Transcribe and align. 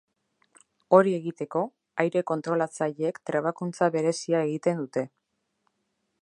Hori 0.97 1.11
egiteko, 1.17 1.61
aire-kontrolatzaileek 2.03 3.21
trebakuntza 3.31 3.91
berezia 3.97 4.41
egiten 4.49 4.83
dute. 4.83 5.05